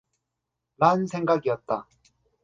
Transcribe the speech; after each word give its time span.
란 0.77 1.05
생각이었다. 1.05 1.87